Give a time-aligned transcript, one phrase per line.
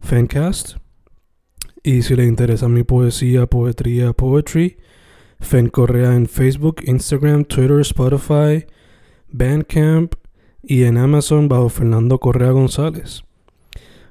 [0.00, 0.76] Fancast.
[1.82, 4.78] Y si le interesa mi poesía, poetría, poetry,
[5.40, 8.66] Fen Correa en Facebook, Instagram, Twitter, Spotify,
[9.28, 10.14] Bandcamp
[10.62, 13.22] y en Amazon bajo Fernando Correa González.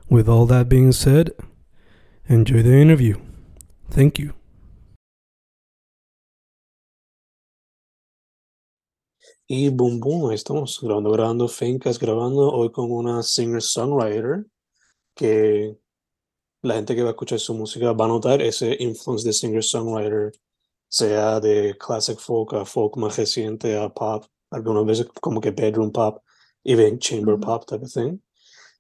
[0.09, 1.33] With all that being said,
[2.29, 3.17] enjoy the interview.
[3.89, 4.33] Thank you.
[9.49, 14.45] Y boom, boom, estamos grabando, grabando, Fencast, grabando hoy con una singer-songwriter
[15.17, 15.77] que
[16.61, 20.31] la gente que va a escuchar su música va a notar ese influence de singer-songwriter,
[20.87, 25.91] sea de classic folk a folk más reciente a pop, algunas veces como que bedroom
[25.91, 26.23] pop,
[26.63, 28.19] even chamber pop type of thing.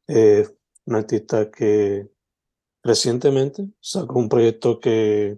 [0.07, 0.47] Eh,
[0.85, 2.07] un artista que
[2.83, 5.37] recientemente sacó un proyecto que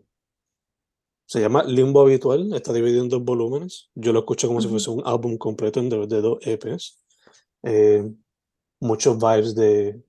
[1.25, 3.89] se llama Limbo Habitual, está dividido en dos volúmenes.
[3.95, 6.99] Yo lo escucho como si fuese un álbum completo en de, de dos EPs.
[7.63, 8.11] Eh,
[8.79, 10.01] muchos vibes de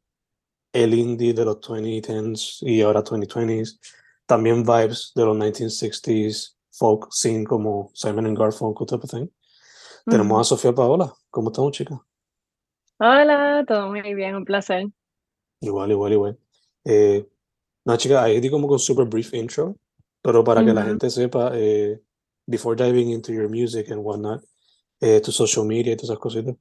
[0.73, 3.79] el indie de los 2010s y ahora 2020s.
[4.27, 9.29] También vibes de los 1960s, folk scene como Simon and Garfunkel type of thing.
[10.07, 11.13] Tenemos a Sofía Paola.
[11.31, 12.01] ¿Cómo estamos, chica?
[12.99, 14.87] Hola, todo muy bien, un placer.
[15.61, 16.39] Igual, igual, igual.
[16.85, 17.27] Eh,
[17.85, 19.77] no, chica, ahí di como con super brief intro,
[20.23, 22.01] pero para que la gente sepa, eh,
[22.47, 24.43] before diving into your music and whatnot,
[25.01, 26.57] eh, tu social media y todas esas cositas.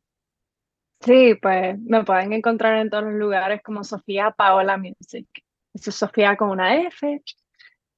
[1.01, 5.27] Sí, pues me pueden encontrar en todos los lugares como Sofía Paola Music.
[5.73, 7.23] Eso es Sofía con una F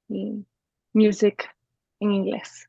[0.08, 0.44] y
[0.92, 1.48] Music
[2.00, 2.68] en inglés.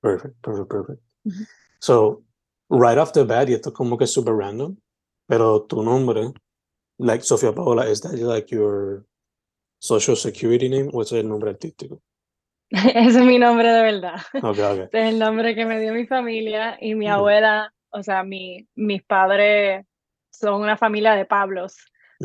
[0.00, 1.02] Perfect, perfect, perfect.
[1.24, 1.44] Ujú.
[1.80, 2.22] So,
[2.70, 4.76] right off the bat, y esto es como que es super random,
[5.26, 6.32] pero tu nombre,
[6.98, 9.04] like Sofía Paola, is that like your
[9.78, 12.00] social security name o ese es el nombre artístico?
[12.70, 14.20] Ese es mi nombre de verdad.
[14.34, 14.78] Ok, ok.
[14.84, 18.66] Este es el nombre que me dio mi familia y mi abuela, o sea, mi,
[18.74, 19.84] mis padres
[20.30, 21.76] son una familia de Pablos.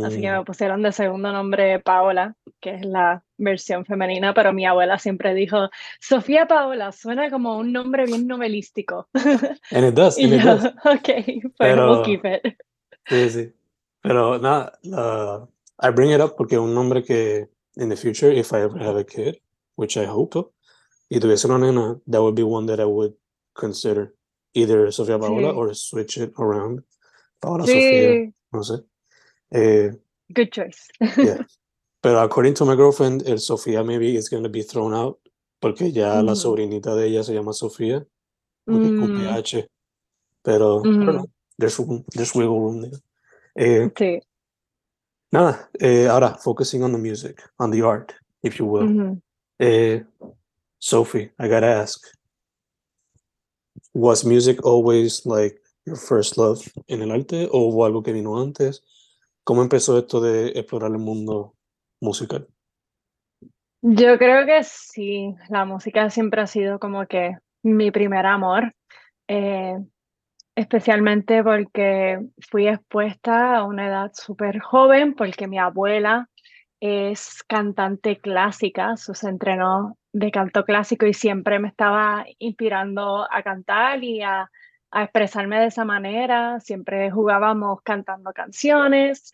[0.05, 4.53] Así que Mm, me pusieron de segundo nombre Paola, que es la versión femenina, pero
[4.53, 9.09] mi abuela siempre dijo, Sofía Paola, suena como un nombre bien novelístico.
[9.72, 10.66] And it does, Y and it yo, does.
[10.85, 12.57] ok, pues Pero- we'll keep it.
[13.09, 13.53] Sí, sí.
[14.01, 15.47] Pero nada, la-
[15.83, 18.97] I bring it up porque un nombre que in the future, if I ever have
[18.97, 19.35] a kid,
[19.75, 20.53] which I hope
[21.09, 23.13] y tuviese una nena, that would be one that I would
[23.53, 24.13] consider.
[24.53, 25.56] Either Sofía Paola Sí.
[25.57, 26.84] or switch it around.
[27.39, 28.84] Paola Sofía, no sé.
[29.51, 29.91] Eh,
[30.34, 30.88] good choice.
[31.17, 31.38] yeah.
[32.01, 35.19] Pero according to my girlfriend, el Sofía maybe is going to be thrown out
[35.61, 36.35] porque ya la Ujú.
[36.41, 38.06] sobrinita de ella se llama Sofía,
[38.66, 39.67] porque Mm, PH.
[40.44, 41.13] Pero, I don't Ujú.
[41.13, 41.29] know,
[41.59, 41.78] there's,
[42.16, 43.00] there's wiggle room there.
[43.56, 44.19] Eh, sí.
[45.31, 48.13] Nada, eh, ahora, focusing on the music, on the art,
[48.44, 48.88] if you will.
[48.88, 49.22] Ujú.
[49.59, 50.03] Eh,
[50.79, 52.01] Sophie, I gotta ask,
[53.94, 58.40] was music always like your first love en el arte o hubo algo que vino
[58.40, 58.84] antes?
[59.44, 61.56] ¿Cómo empezó esto de explorar el mundo
[62.00, 62.47] musical?
[63.81, 68.75] Yo creo que sí, la música siempre ha sido como que mi primer amor,
[69.28, 69.75] eh,
[70.56, 72.19] especialmente porque
[72.50, 76.29] fui expuesta a una edad súper joven, porque mi abuela
[76.79, 84.03] es cantante clásica, se entrenó de canto clásico y siempre me estaba inspirando a cantar
[84.03, 84.49] y a,
[84.91, 89.31] a expresarme de esa manera, siempre jugábamos cantando canciones.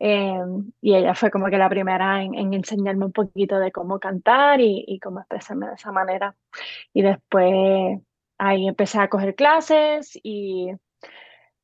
[0.00, 0.40] Eh,
[0.80, 4.60] y ella fue como que la primera en, en enseñarme un poquito de cómo cantar
[4.60, 6.34] y, y cómo expresarme de esa manera.
[6.92, 8.00] Y después
[8.38, 10.70] ahí empecé a coger clases y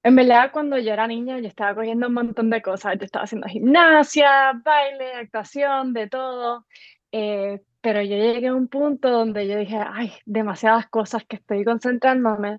[0.02, 2.96] en verdad cuando yo era niña yo estaba cogiendo un montón de cosas.
[2.98, 6.66] Yo estaba haciendo gimnasia, baile, actuación, de todo.
[7.12, 11.64] Eh, pero yo llegué a un punto donde yo dije, ay, demasiadas cosas que estoy
[11.64, 12.58] concentrándome.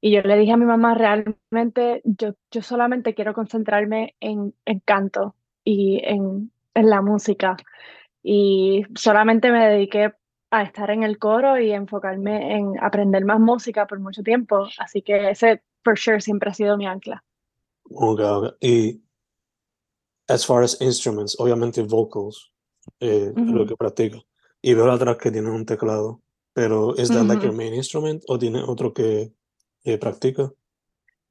[0.00, 4.80] Y yo le dije a mi mamá, realmente yo, yo solamente quiero concentrarme en, en
[4.80, 5.34] canto
[5.64, 7.56] y en en la música
[8.22, 10.12] y solamente me dediqué
[10.50, 15.02] a estar en el coro y enfocarme en aprender más música por mucho tiempo, así
[15.02, 17.24] que ese for sure siempre ha sido mi ancla.
[17.90, 18.56] Ok, ok.
[18.60, 19.00] Y
[20.28, 22.52] as far as instruments, obviamente vocals,
[23.00, 23.66] eh, es lo Ujú.
[23.68, 24.18] que practica.
[24.66, 26.22] Y veo atrás que tiene un teclado,
[26.52, 29.30] pero ¿es that like your main instrument o tiene otro que
[29.84, 30.50] eh, practica?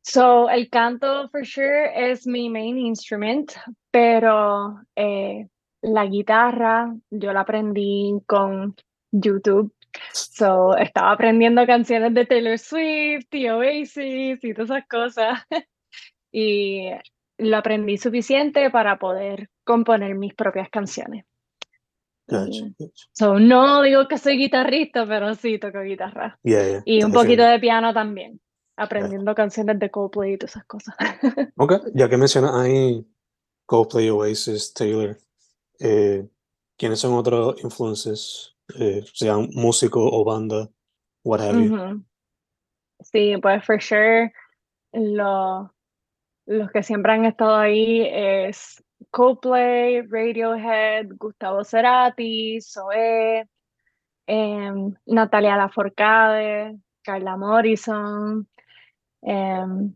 [0.03, 3.51] So, el canto for sure es mi main instrument,
[3.91, 5.49] pero eh,
[5.81, 8.73] la guitarra yo la aprendí con
[9.11, 9.73] YouTube.
[10.13, 15.39] So, estaba aprendiendo canciones de Taylor Swift y Oasis y todas esas cosas.
[16.31, 16.89] Y
[17.37, 21.25] lo aprendí suficiente para poder componer mis propias canciones.
[22.27, 23.07] Gotcha, Y, gotcha.
[23.11, 26.39] so, no digo que soy guitarrista, pero sí toco guitarra.
[26.43, 28.41] Yeah, yeah, Y un poquito de piano también,
[28.75, 30.95] aprendiendo canciones de Coldplay y todas esas cosas.
[31.57, 33.05] Ok, ya que mencionas ahí
[33.65, 35.17] Coldplay, Oasis, Taylor,
[35.79, 36.27] eh,
[36.77, 38.55] ¿quiénes son otros influences?
[38.79, 40.67] Eh, sean músico o banda,
[41.23, 42.03] what have you?
[43.03, 44.31] Sí, pues for sure,
[46.45, 53.47] los que siempre han estado ahí es Coldplay, Radiohead, Gustavo Cerati, Zoé,
[54.27, 58.47] em, Natalia Lafourcade, Carla Morrison,
[59.21, 59.95] em,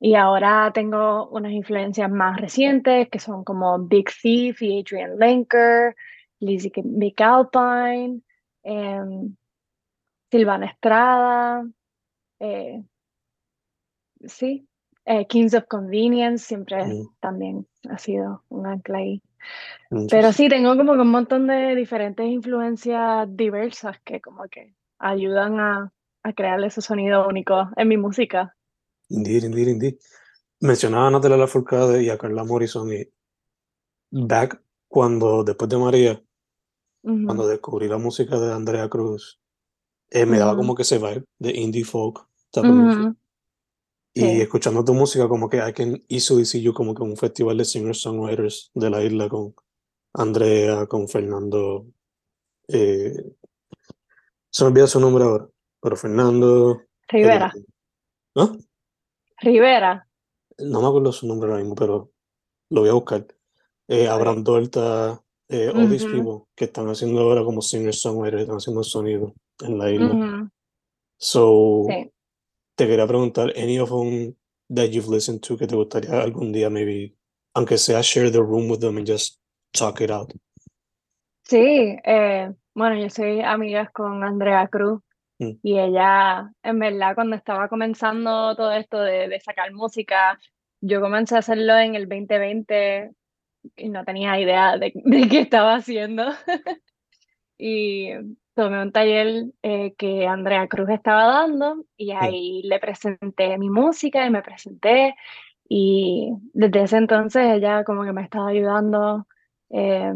[0.00, 5.94] y ahora tengo unas influencias más recientes que son como Big Thief y Adrian Lenker,
[6.40, 8.22] Lizzie McAlpine,
[8.62, 9.36] em,
[10.30, 11.64] Silvana Estrada,
[12.40, 12.82] eh,
[14.26, 14.67] sí,
[15.08, 19.22] eh, Kings of Convenience siempre Mm, también ha sido un ancla ahí.
[20.08, 25.60] Pero sí, tengo como que un montón de diferentes influencias diversas que como que ayudan
[25.60, 25.92] a,
[26.24, 28.56] a crear ese sonido único en mi música.
[29.16, 29.96] Indeed, indeed, indeed.
[30.60, 33.04] Mencionaba a Natalia Lafourcade y a Carla Morrison y
[34.10, 36.22] back cuando, después de María,
[37.22, 39.40] cuando Ujú, descubrí la música de Andrea Cruz,
[40.10, 43.10] eh, me daba ujú, como que ese vibe de indie folk type of music.
[44.14, 45.58] Y sí, escuchando tu música, como que
[46.08, 49.54] easily see you como que un festival de singer-songwriters de la isla con
[50.14, 51.86] Andrea, con Fernando.
[52.68, 53.14] Eh,
[54.50, 55.48] se me olvida su nombre ahora,
[55.80, 56.82] pero Fernando.
[57.08, 57.64] Rivera, eh,
[58.34, 58.56] ¿no?
[59.40, 60.06] Rivera,
[60.58, 62.10] No me acuerdo su nombre ahora mismo, pero
[62.70, 63.26] lo voy a buscar.
[63.88, 64.08] Eh.
[64.08, 68.82] Abraham Dorta, eh, all these Ujú, people que están haciendo ahora como singer-songwriters, están haciendo
[68.82, 70.06] sonido en la isla.
[70.08, 70.50] ujú,
[71.18, 72.10] So, sí.
[72.78, 74.34] Te quería preguntar, any of them
[74.72, 77.12] that you've listened to que te gustaría algún día, maybe,
[77.54, 79.40] aunque sea share the room with them and just
[79.72, 80.32] talk it out?
[81.42, 85.02] Sí, eh, bueno, yo soy amigas con Andrea Cruz
[85.40, 85.52] Mm.
[85.62, 90.38] y ella, en verdad, cuando estaba comenzando todo esto de, de sacar música,
[90.80, 93.12] yo comencé a hacerlo en el 2020
[93.76, 96.24] y no tenía idea de, de qué estaba haciendo.
[97.60, 98.10] Y
[98.58, 104.26] tomé un taller eh, que Andrea Cruz estaba dando y ahí le presenté mi música
[104.26, 105.14] y me presenté
[105.68, 109.28] y desde ese entonces ella como que me estaba ayudando
[109.70, 110.12] eh,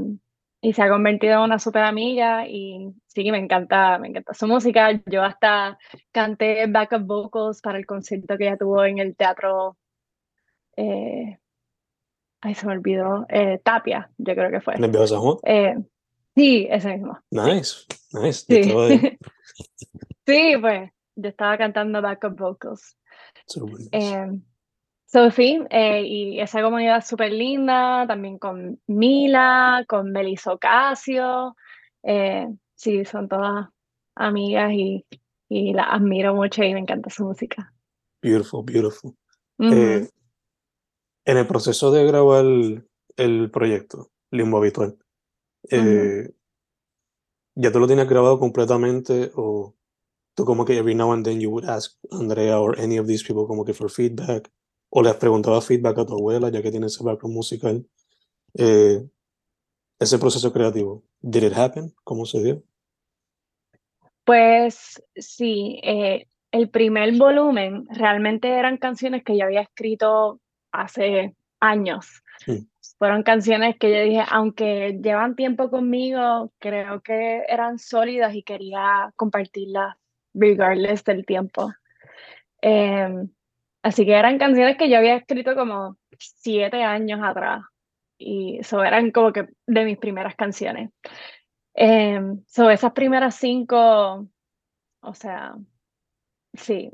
[0.61, 4.49] y se ha convertido en una súper amiga y sí, me encanta, me encanta su
[4.49, 4.91] música.
[5.07, 5.79] Yo hasta
[6.11, 9.77] canté backup vocals para el concierto que ella tuvo en el teatro,
[10.77, 11.39] eh,
[12.41, 14.75] ay, se me olvidó, eh, Tapia, yo creo que ¿En fue.
[14.75, 15.37] el Viejo San Juan?
[16.35, 17.19] Sí, ese mismo.
[17.31, 18.45] Nice, nice.
[18.49, 18.63] Sí,
[20.27, 22.97] sí, pues yo estaba cantando backup vocals.
[23.55, 23.89] Nice.
[23.93, 24.41] Eh,
[25.07, 31.55] so, sí, eh, y esa comunidad súper linda, también con Mila, con Melissa Ocasio.
[32.03, 33.69] eh, sí, son todas
[34.15, 35.05] amigas y,
[35.49, 37.73] y las admiro mucho y me encanta su música.
[38.23, 39.15] Beautiful, beautiful.
[39.59, 40.09] Eh,
[41.25, 42.45] en el proceso de grabar
[43.17, 44.97] el proyecto, Limbo Habitual,
[45.71, 46.31] eh,
[47.55, 49.75] ¿ya tú lo tienes grabado completamente o
[50.35, 53.25] tú como que every now and then you would ask Andrea or any of these
[53.25, 54.51] people como que for feedback
[54.91, 57.87] o les preguntabas feedback a tu abuela ya que tiene ese background musical?
[58.55, 59.03] Eh,
[59.99, 61.95] ese proceso creativo, did it happen?
[62.05, 62.63] ¿Cómo se dio?
[64.25, 70.41] Pues sí, eh, el primer volumen realmente eran canciones que yo había escrito
[70.71, 72.23] hace años.
[72.47, 72.67] Mm.
[73.03, 79.13] Fueron canciones que yo dije, aunque llevan tiempo conmigo, creo que eran sólidas y quería
[79.17, 79.97] compartirlas
[80.35, 81.73] regardless del tiempo.
[82.61, 83.29] Em,
[83.83, 87.65] así que eran canciones que yo había escrito como siete años atrás
[88.19, 90.91] y eso eran como que de mis primeras canciones.
[91.75, 94.29] Em, so esas primeras cinco,
[95.01, 95.57] o sea,
[96.55, 96.93] sí,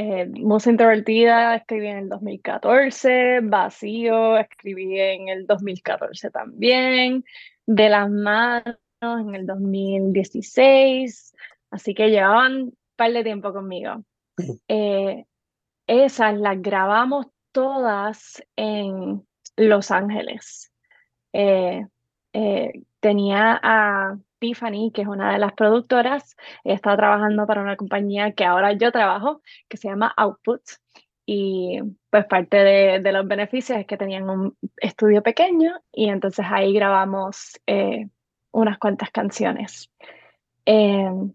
[0.00, 7.24] eh, Música Introvertida escribí en el 2014, Vacío escribí en el 2014 también,
[7.66, 11.34] De las Manos en el 2016,
[11.70, 14.04] así que llevaban un par de tiempo conmigo.
[14.68, 15.26] Eh,
[15.86, 19.26] esas las grabamos todas en
[19.56, 20.72] Los Ángeles.
[21.32, 21.84] Eh,
[22.32, 28.32] eh, tenía a Tiffany, que es una de las productoras, estaba trabajando para una compañía
[28.32, 30.62] que ahora yo trabajo, que se llama Output.
[31.26, 31.78] Y
[32.10, 37.60] pues parte de, los beneficios es que tenían un estudio pequeño y entonces ahí grabamos
[37.66, 38.08] eh,
[38.50, 39.90] unas cuantas canciones.
[40.64, 41.32] Em,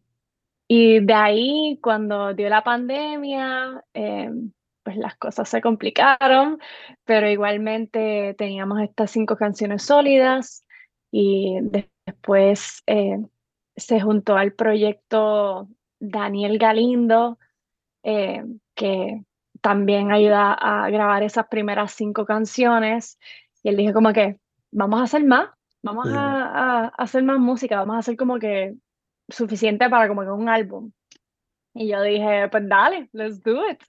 [0.68, 4.52] y de ahí, cuando dio la pandemia, em,
[4.84, 6.60] pues las cosas se complicaron,
[7.06, 10.66] pero igualmente teníamos estas cinco canciones sólidas
[11.12, 11.58] y
[12.06, 13.18] después eh,
[13.76, 15.68] se juntó al proyecto
[16.00, 17.38] Daniel Galindo,
[18.04, 18.44] eh,
[18.76, 19.24] que
[19.62, 23.20] también ayuda a grabar esas primeras cinco canciones.
[23.64, 24.40] Y él dijo como que,
[24.72, 25.50] vamos a hacer más,
[25.82, 28.76] vamos a, hacer más música, vamos a hacer como que
[29.30, 30.92] suficiente para como que un álbum.
[31.74, 33.82] Y yo dije, pues dale, let's do it.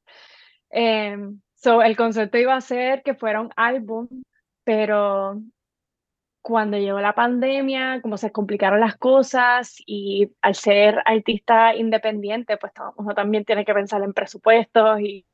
[0.70, 4.08] Em, so, el concepto iba a ser que fuera un álbum,
[4.64, 5.40] pero
[6.46, 12.72] cuando llegó la pandemia, como se complicaron las cosas y al ser artista independiente, pues
[12.94, 15.26] uno también tiene que pensar en presupuestos y,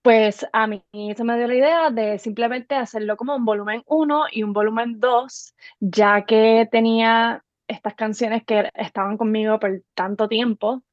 [0.00, 4.26] pues a mí se me dio la idea de simplemente hacerlo como un volumen 1
[4.30, 10.84] y un volumen 2, ya que tenía estas canciones que estaban conmigo por tanto tiempo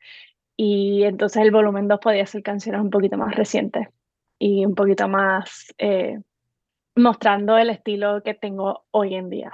[0.55, 3.89] y entonces el volumen 2 podía ser canciones un poquito más recientes
[4.39, 6.17] y un poquito más eh,
[6.97, 9.51] mostrando el estilo que tengo hoy en día.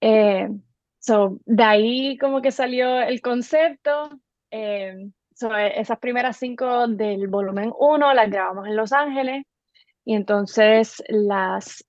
[0.00, 0.48] Eh,
[0.98, 4.10] so, de ahí como que salió el concepto.
[4.50, 5.10] Eh,
[5.74, 9.44] esas primeras cinco del volumen 1 las grabamos en Los Ángeles
[10.02, 11.84] y entonces las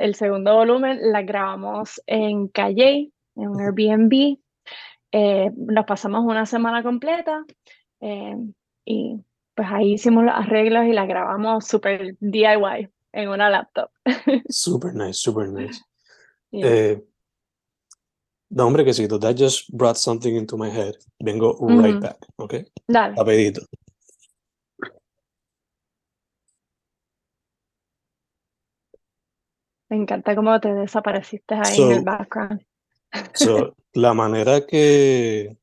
[0.00, 4.38] el segundo volumen las grabamos en Calle, en un Airbnb.
[5.12, 7.42] Eh, nos pasamos una semana completa
[8.84, 9.16] y
[9.54, 13.90] pues ahí hicimos los arreglos y las grabamos súper DIY en una laptop.
[14.48, 15.80] super nice, super nice.
[16.52, 17.02] Eh,
[18.50, 20.94] no, hombre, que sí, that just brought something into my head.
[21.20, 22.54] Vengo right back, ¿ok?
[22.86, 23.14] Dale.
[23.14, 23.60] Rapidito.
[29.90, 32.64] Me encanta cómo te desapareciste ahí en el background.
[33.34, 35.56] so, la manera que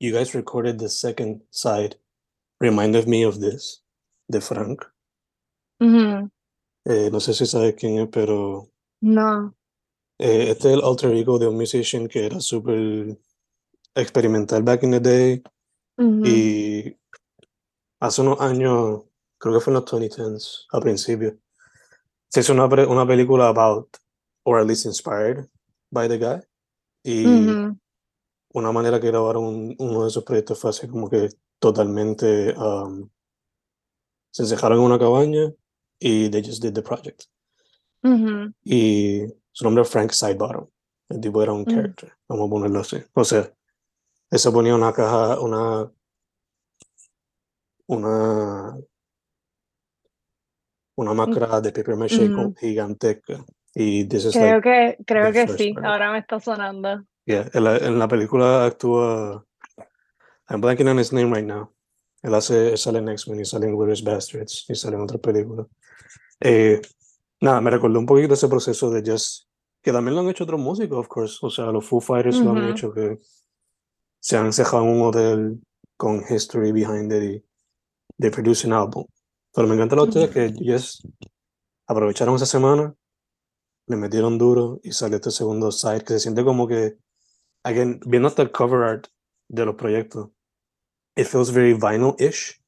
[0.00, 1.96] you guys recorded the second side
[2.60, 3.84] reminded me of this,
[4.28, 4.84] de Frank.
[6.84, 8.68] Eh, no sé si sabes quién es, pero
[9.00, 9.54] No.
[10.18, 13.18] eh, este es el alter ego de un musician que era súper
[13.94, 15.42] experimental back in the day
[16.24, 16.96] y
[18.00, 19.02] hace unos años,
[19.38, 21.36] creo que fue en los 2010s, a principio,
[22.28, 23.88] se hizo una, una película about,
[24.44, 25.48] or at least inspired
[25.90, 26.40] by the guy.
[27.04, 27.26] Y
[28.52, 31.28] una manera que grabaron uno de esos proyectos fue así como que
[31.58, 33.08] totalmente um,
[34.30, 35.52] se encerraron en una cabaña
[35.98, 37.24] y they just did the project.
[38.64, 40.68] Y su nombre es Frank Sidebottom.
[41.08, 41.66] El tipo era un mm.
[41.66, 42.98] character, vamos a ponerlo así.
[43.14, 43.50] O sea,
[44.30, 45.90] él se ponía una caja, una.
[47.86, 48.76] Una.
[50.96, 51.16] Una mm.
[51.16, 53.44] máscara de paper maché gigantesca.
[53.74, 57.04] Y creo que, creo que sí, ahora me está sonando.
[57.26, 59.44] Yeah, en la, en la película actúa.
[60.48, 61.75] I'm blanking on his name right now.
[62.22, 65.66] Él hace, sale en X-Men y sale en Bastards y sale en otras películas.
[66.40, 66.80] Eh,
[67.40, 69.46] nada, me recordó un poquito ese proceso de Just,
[69.82, 71.38] que también lo han hecho otros músicos, of course.
[71.42, 73.18] O sea, los Foo Fighters lo han hecho, que
[74.20, 75.60] se han cejado en un hotel
[75.96, 77.44] con history behind it y
[78.18, 79.06] de produce un álbum.
[79.54, 81.04] Pero me encanta lo de ustedes que just
[81.86, 82.94] aprovecharon esa semana,
[83.86, 86.98] le metieron duro y salió este segundo side que se siente como que,
[87.62, 89.06] again, viendo hasta el cover art
[89.48, 90.30] de los proyectos,
[91.16, 92.60] it feels very vinyl-ish.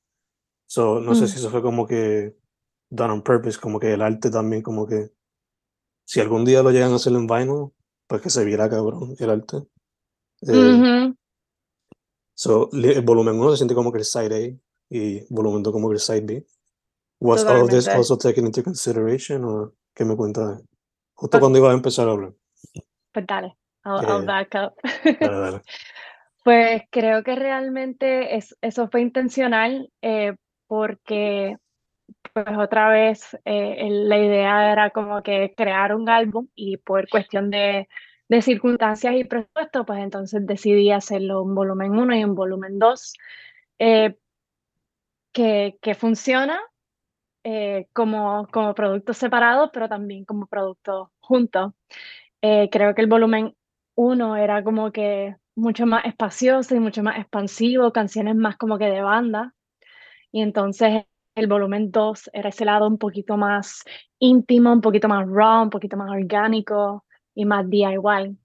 [0.66, 1.28] So, no sé mm.
[1.28, 2.34] si eso fue como que
[2.90, 5.10] done on purpose, como que el arte también, como que
[6.04, 7.72] si algún día lo llegan a hacer en vinyl,
[8.06, 9.58] pues que se viera cabrón el arte.
[10.46, 11.12] Eh,
[12.34, 14.58] so, el volumen 1 se siente como que el side A
[14.90, 16.46] y volumen 2 como que el side B.
[17.20, 20.60] Was all of this also taken into consideration o qué me cuenta?
[21.14, 22.32] Justo pues cuando iba a empezar a hablar.
[23.12, 24.74] Pues dale, I'll, back up.
[25.20, 25.62] dale, dale.
[26.48, 30.34] Pues creo que realmente es, eso fue intencional eh,
[30.66, 31.58] porque
[32.32, 37.50] pues otra vez eh, la idea era como que crear un álbum y por cuestión
[37.50, 37.86] de,
[38.40, 43.12] circunstancias y presupuesto, pues entonces decidí hacerlo un volumen 1 y un volumen 2.
[43.78, 44.16] eh,
[45.34, 46.58] que, que funciona
[47.92, 51.74] como, como productos separados, pero también como productos juntos.
[52.40, 53.54] Eh, creo que el volumen
[53.96, 58.86] 1 era como que mucho más espacioso y mucho más expansivo, canciones más como que
[58.86, 59.54] de banda.
[60.32, 63.84] Y entonces el volumen 2 era ese lado un poquito más
[64.18, 68.36] íntimo, un poquito más raw, un poquito más orgánico y más DIY.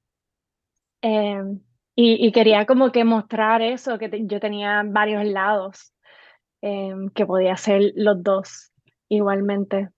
[1.01, 1.59] Em,
[1.95, 5.93] y, quería como que mostrar eso, que yo tenía varios lados
[6.61, 8.71] em, que podía hacer los dos
[9.09, 9.89] igualmente.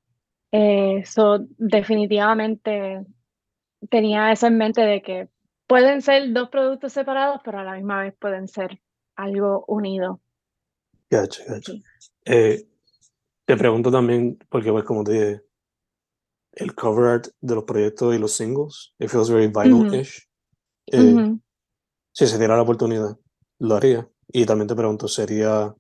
[0.51, 3.05] Eso eh, definitivamente
[3.89, 5.29] tenía eso en mente de que
[5.67, 8.81] pueden ser dos productos separados, pero a la misma vez pueden ser
[9.15, 10.21] algo unido.
[11.09, 11.73] Gacho, gacho.
[12.25, 12.67] Eh,
[13.45, 15.41] te pregunto también, porque pues como te dije,
[16.53, 20.27] el cover art de los proyectos y los singles, it feels very vinyl-ish.
[20.87, 21.37] Eh,
[22.11, 23.17] si se diera la oportunidad,
[23.59, 24.09] lo haría.
[24.27, 25.75] Y también te pregunto, ¿sería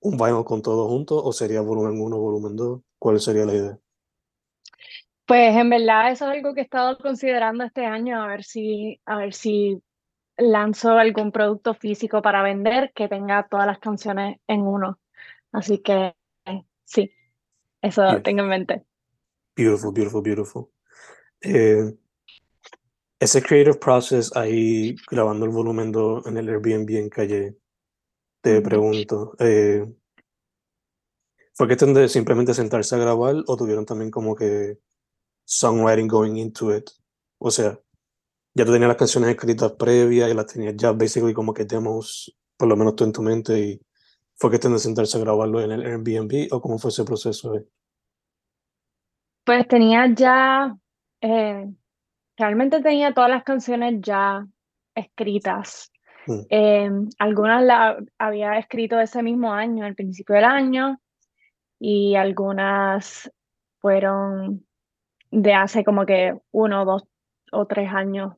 [0.00, 2.80] un vinyl con todo junto o sería volumen 1, volumen 2?
[2.98, 3.78] ¿Cuál sería la idea?
[5.26, 9.00] Pues en verdad eso es algo que he estado considerando este año, a ver si,
[9.06, 9.82] a ver si
[10.36, 14.98] lanzo algún producto físico para vender que tenga todas las canciones en uno.
[15.52, 16.14] Así que
[16.84, 17.10] sí,
[17.80, 18.84] eso tengo en mente.
[19.56, 20.68] Beautiful, beautiful, beautiful.
[21.40, 21.94] Eh,
[23.18, 27.56] ese creative process ahí grabando el volumen 2 en el Airbnb en calle,
[28.42, 29.86] te pregunto, eh,
[31.54, 34.78] ¿fue cuestión de simplemente sentarse a grabar o tuvieron también como que
[35.44, 36.90] songwriting going into it.
[37.38, 37.78] O sea,
[38.54, 42.34] ya tú tenías las canciones escritas previas y las tenías ya basically como que demos,
[42.56, 43.80] por lo menos tú en tu mente, y
[44.36, 47.52] fue que de sentarse a grabarlo en el Airbnb o cómo fue ese proceso
[49.44, 50.76] Pues tenía ya,
[51.20, 51.72] eh,
[52.36, 54.46] realmente tenía todas las canciones ya
[54.94, 55.90] escritas.
[56.26, 56.40] Mm.
[56.48, 61.00] Eh, algunas las había escrito ese mismo año, al principio del año,
[61.78, 63.30] y algunas
[63.80, 64.66] fueron
[65.34, 67.04] de hace como que uno, dos
[67.50, 68.34] o tres años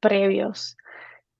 [0.00, 0.76] previos.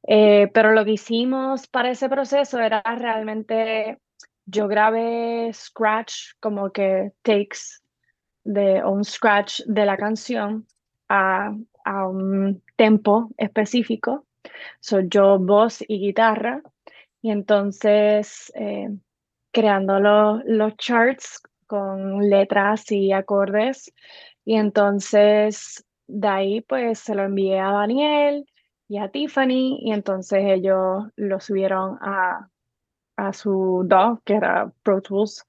[0.06, 3.98] Eh, pero lo que hicimos para ese proceso era realmente,
[4.46, 7.80] yo grabé scratch, como que takes
[8.44, 10.66] de un scratch de la canción
[11.08, 14.26] a, a un tempo específico.
[14.80, 16.62] Soy yo voz y guitarra.
[17.20, 18.88] Y entonces eh,
[19.52, 23.92] creando los, los charts con letras y acordes
[24.50, 28.44] y entonces de ahí pues se lo envié a Daniel
[28.88, 32.48] y a Tiffany y entonces ellos lo subieron a,
[33.14, 35.46] a su DAW, que era Pro Tools.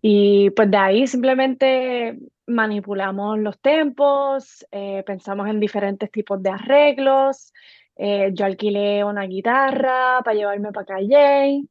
[0.00, 7.52] Y pues de ahí simplemente manipulamos los tempos, eh, pensamos en diferentes tipos de arreglos.
[7.94, 11.64] Eh, yo alquilé una guitarra para llevarme para Calle.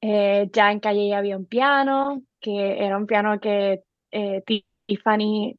[0.00, 3.84] Eh, ya en Calle había un piano, que era un piano que
[4.84, 5.56] Tiffany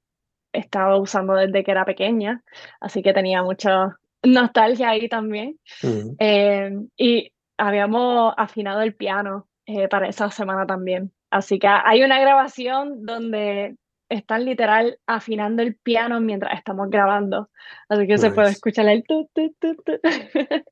[0.54, 2.44] estaba usando desde que era pequeña,
[2.80, 5.60] así que tenía mucha nostalgia ahí también.
[6.20, 11.12] Eh, y habíamos afinado el piano eh, para esa semana también.
[11.30, 13.76] Así que hay una grabación donde
[14.10, 17.50] están literal afinando el piano mientras estamos grabando.
[17.88, 19.76] Así que se puede escuchar el tu, tu, tu,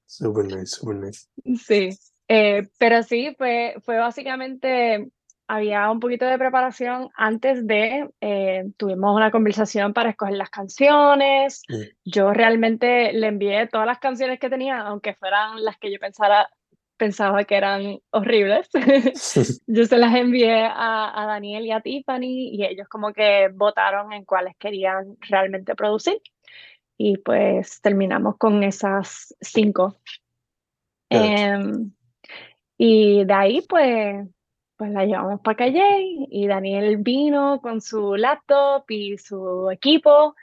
[0.06, 1.28] Super nice, super nice.
[1.64, 1.90] Sí,
[2.28, 5.10] eh, pero sí, fue, fue básicamente
[5.48, 11.64] había un poquito de preparación antes de, eh, tuvimos una conversación para escoger las canciones.
[11.70, 11.82] Mm.
[12.06, 16.50] Yo realmente le envié todas las canciones que tenía, aunque fueran las que yo pensara,
[16.98, 18.70] pensaba que eran horribles.
[19.68, 24.12] yo se las envié a, a, Daniel y a Tiffany y ellos como que votaron
[24.12, 26.22] en cuáles querían realmente producir.
[26.98, 29.96] Y pues terminamos con esas cinco.
[31.10, 31.92] Em,
[32.78, 34.28] y de ahí pues
[34.78, 40.36] pues la llevamos para Calle y Daniel vino con su laptop y su equipo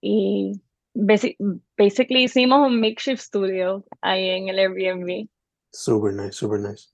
[0.00, 0.60] y
[0.94, 5.28] basically hicimos un makeshift studio ahí en el Airbnb.
[5.72, 6.88] Super nice, super nice.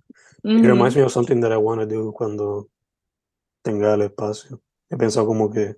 [0.44, 2.68] It reminds me of something that I want to do cuando
[3.62, 4.60] tenga el espacio.
[4.88, 5.76] He pensado como que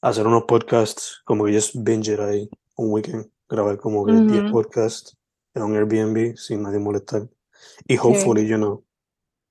[0.00, 4.52] hacer unos podcasts, como que just binge it ahí un weekend, grabar como que 10
[4.52, 5.18] podcasts
[5.54, 7.28] en un Airbnb sin nadie molestar.
[7.88, 8.84] Y hopefully, you know,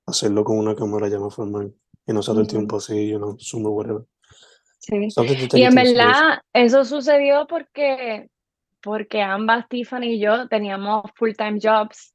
[0.08, 1.74] hacerlo con una cámara ya más formal
[2.08, 4.04] y no sale el tiempo así, you know, Zoom o whatever.
[4.80, 5.10] Sí.
[5.54, 8.30] Y en verdad, eso sucedió porque,
[8.82, 12.14] porque ambas, Tiffany y yo, teníamos full-time jobs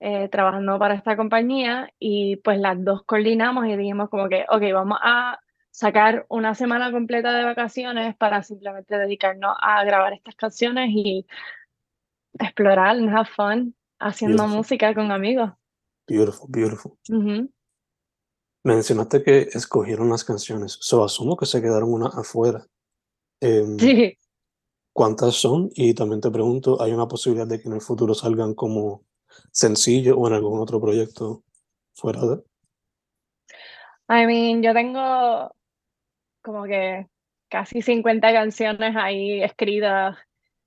[0.00, 4.62] eh, trabajando para esta compañía y pues las dos coordinamos y dijimos como que, ok,
[4.72, 5.38] vamos a
[5.70, 11.26] sacar una semana completa de vacaciones para simplemente dedicarnos a grabar estas canciones y
[12.38, 15.50] explorar, have fun, haciendo música con amigos.
[16.06, 16.92] Beautiful, beautiful.
[17.08, 17.50] Ujú.
[18.64, 22.66] Mencionaste que escogieron las canciones, so asumo que se quedaron unas afuera.
[23.40, 24.18] Em, Sí.
[24.92, 25.70] ¿Cuántas son?
[25.74, 29.02] Y también te pregunto, ¿hay una posibilidad de que en el futuro salgan como
[29.50, 31.42] sencillo o en algún otro proyecto
[31.94, 32.42] fuera de?
[34.08, 35.50] I mean, yo tengo
[36.42, 37.08] como que
[37.48, 40.16] casi 50 canciones ahí escritas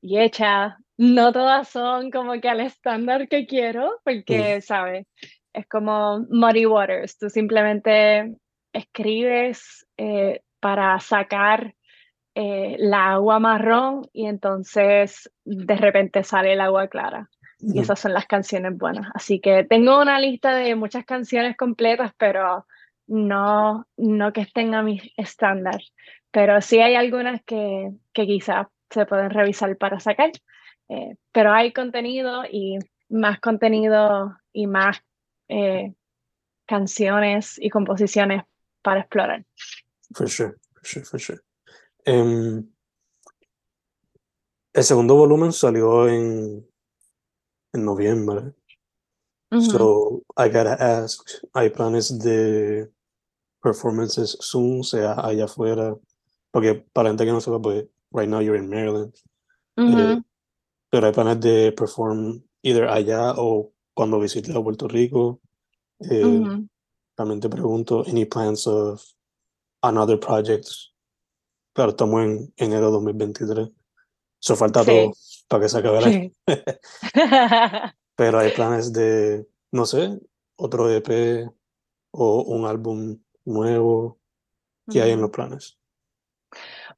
[0.01, 0.73] y hechas.
[0.97, 5.05] No todas son como que al estándar que quiero, porque, ¿sabes?
[5.53, 7.17] Es como muddy waters.
[7.17, 8.35] Tú simplemente
[8.73, 11.75] escribes eh, para sacar
[12.33, 17.29] eh, la agua marrón y entonces de repente sale el agua clara.
[17.59, 19.09] Y esas son las canciones buenas.
[19.15, 22.67] Así que tengo una lista de muchas canciones completas, pero
[23.07, 25.81] no, no que estén a mi estándar.
[26.29, 30.29] Pero sí hay algunas que, que quizás se pueden revisar para sacar.
[30.89, 34.97] Eh, pero hay contenido y más contenido y más
[35.47, 35.93] eh,
[36.65, 38.43] canciones y composiciones
[38.81, 39.45] para explorar.
[40.13, 41.39] For sure, for sure, for sure.
[42.05, 42.69] Em,
[44.73, 46.65] el segundo volumen salió en,
[47.73, 48.53] en noviembre.
[49.49, 52.91] So I gotta ask, ¿hay planes de
[53.61, 55.95] performances soon, sea allá afuera?
[56.51, 59.13] Porque para gente que no sepa, pues, right now you're in Maryland.
[59.77, 60.21] Eh,
[60.89, 65.39] pero hay planes de perform either allá o cuando visites a Puerto Rico.
[65.99, 66.67] Eh, Ujú.
[67.15, 69.03] También te pregunto, any plans of
[69.81, 70.93] another projects?
[71.73, 73.69] Claro, estamos en enero de 2023.
[74.39, 74.91] Eso falta Sí.
[74.91, 75.11] todo
[75.47, 76.29] para que se acabe el año.
[76.29, 76.33] Sí.
[78.15, 80.19] Pero hay planes de, no sé,
[80.57, 81.49] otro EP
[82.11, 84.19] o un álbum nuevo.
[84.89, 85.77] ¿Qué hay en los planes?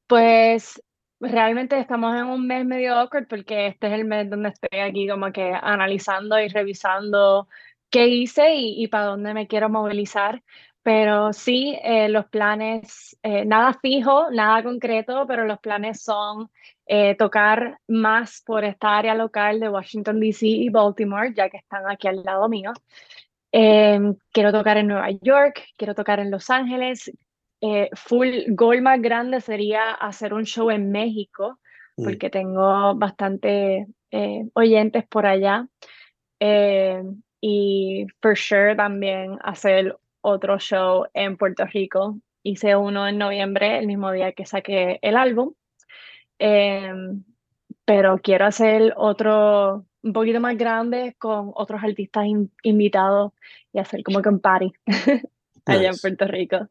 [0.06, 0.80] Pues
[1.20, 5.08] realmente estamos en un mes medio awkward porque este es el mes donde estoy aquí
[5.08, 7.48] como que analizando y revisando
[7.90, 10.42] qué hice y, y para dónde me quiero movilizar.
[10.82, 16.50] Pero sí, eh, los planes, eh, nada fijo, nada concreto, pero los planes son
[16.86, 20.46] eh, tocar más por esta área local de Washington, D.C.
[20.46, 22.72] y Baltimore, ya que están aquí al lado mío.
[23.52, 27.12] Em, quiero tocar en Nueva York, quiero tocar en Los Ángeles.
[27.62, 31.58] Eh, full goal más grande sería hacer un show en México,
[31.96, 35.66] Mm, porque tengo bastante eh, oyentes por allá.
[36.40, 37.02] Eh,
[37.42, 42.16] y for sure también hacer otro show en Puerto Rico.
[42.42, 45.52] Hice uno en noviembre, el mismo día que saqué el álbum.
[46.38, 47.22] Em,
[47.84, 53.32] pero quiero hacer otro un poquito más grande con otros artistas in- invitados
[53.72, 54.72] y hacer como que un party
[55.66, 56.68] allá en Puerto Rico.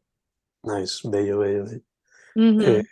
[0.64, 1.82] Nice, bello, bello, bello.
[2.62, 2.82] Eh,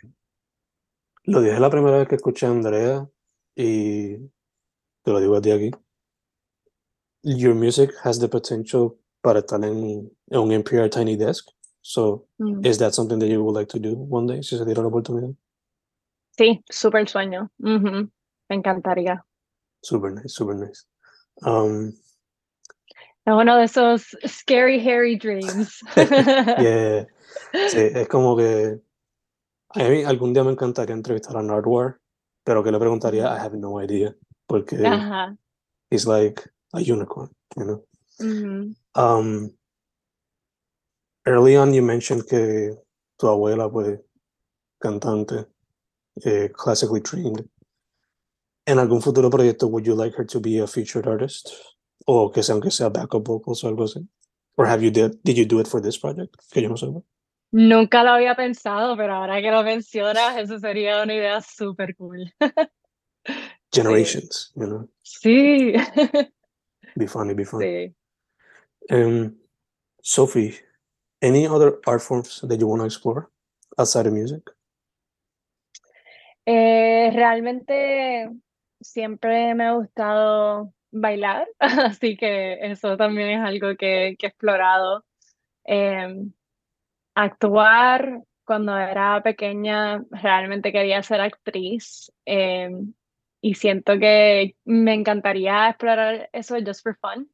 [1.25, 3.07] lo dije la primera vez que escuché a Andrea
[3.55, 4.17] y
[5.03, 5.71] te lo digo a ti aquí.
[7.23, 11.45] Your music has the potential para estar en, en un NPR Tiny Desk.
[11.81, 12.65] So, Mm.
[12.65, 14.87] is that something that you would like to do one day si se diera la
[14.87, 15.35] oportunidad?
[16.37, 17.51] Sí, súper sueño.
[17.59, 18.09] Ujú.
[18.49, 19.25] Me encantaría.
[19.83, 20.85] Super nice, super nice.
[21.45, 21.91] Um,
[23.37, 25.81] uno de esos scary, hairy dreams.
[25.97, 27.05] yeah,
[27.69, 28.79] sí, es como que
[29.75, 31.99] a mí algún día me encantaría entrevistar a Nardwar,
[32.43, 34.15] pero que le preguntaría, I have no idea,
[34.47, 35.37] porque Ajá.
[35.91, 36.41] he's like
[36.73, 37.85] a unicorn, you know.
[38.19, 38.75] Ujú.
[38.95, 39.51] Um,
[41.25, 42.75] early on you mentioned que
[43.17, 43.99] tu abuela, pues,
[44.81, 45.45] cantante,
[46.25, 47.47] eh, classically trained.
[48.65, 51.51] En algún futuro proyecto, would you like her to be a featured artist?
[52.11, 53.99] O que sea, aunque sea backup vocals o algo así?
[54.55, 56.35] Or have you did, did you do it for this project?
[56.51, 56.87] Que yo no sé.
[57.51, 62.33] Nunca lo había pensado, pero ahora que lo mencionas, eso sería una idea súper cool.
[63.71, 65.73] Generations, you know, Sí.
[66.95, 67.61] be funny, be fun.
[67.61, 67.95] Sí.
[68.89, 69.35] Um,
[70.01, 70.55] Sophie,
[71.21, 73.29] any other art forms that you want to explore
[73.77, 74.41] outside of music?
[76.47, 78.31] Eh, realmente
[78.81, 85.05] siempre me ha gustado bailar, así que eso también es algo que, que he explorado.
[85.63, 86.31] Em,
[87.15, 92.93] actuar, cuando era pequeña, realmente quería ser actriz em,
[93.41, 97.29] y siento que me encantaría explorar eso just for fun,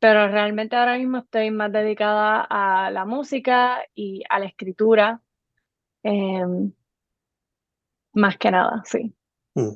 [0.00, 5.22] pero realmente ahora mismo estoy más dedicada a la música y a la escritura,
[6.02, 6.72] em,
[8.14, 9.14] más que nada, sí.
[9.54, 9.70] Mm.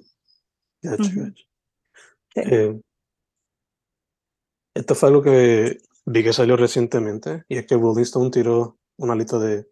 [2.35, 2.41] Sí.
[2.45, 2.81] Eh,
[4.77, 9.15] esto fue algo que vi que salió recientemente y es que Rolling Stone tiró una
[9.15, 9.67] lista de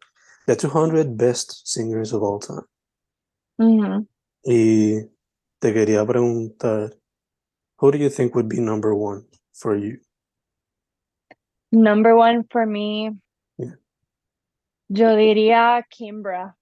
[0.46, 4.06] the 200 best singers of all time.
[4.42, 5.00] Y
[5.58, 6.94] te quería preguntar,
[7.80, 9.98] who do you think would be number one for you?
[11.70, 13.16] Number one for me,
[13.56, 13.76] Yeah.
[14.88, 16.56] yo diría Kimbra.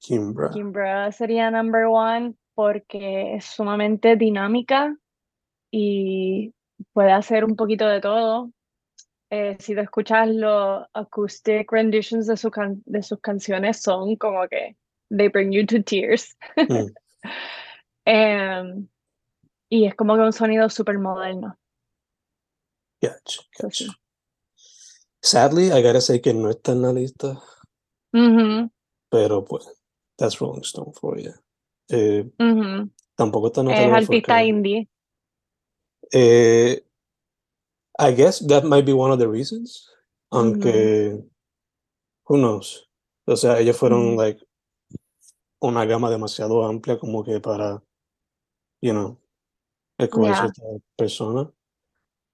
[0.00, 0.50] Kimbra.
[0.50, 4.96] Kimbra sería number one porque es sumamente dinámica
[5.70, 6.54] y
[6.92, 8.50] puede hacer un poquito de todo.
[9.30, 14.48] Eh, si te escuchas los acoustic renditions de, su can- de sus canciones son como
[14.48, 14.76] que
[15.08, 16.36] they bring you to tears.
[16.56, 16.86] Mm.
[18.06, 18.88] Em,
[19.68, 21.56] y es como que un sonido súper moderno.
[23.00, 23.84] Gotcha, gotcha.
[25.22, 27.38] Sadly, I gotta say que no está en la lista,
[29.10, 29.70] pero pues,
[30.16, 31.32] that's Rolling Stone for you.
[31.88, 32.90] Eh, ujú.
[33.14, 34.88] tampoco está en Es artista indie.
[36.12, 36.80] Eh,
[37.98, 39.88] I guess that might be one of the reasons,
[40.32, 41.22] aunque,
[42.24, 42.88] who knows.
[43.26, 44.40] O sea, ellos fueron, like,
[45.60, 47.82] una gama demasiado amplia como que para,
[48.80, 49.18] you know,
[49.98, 50.62] escoger cierta
[50.96, 51.50] persona.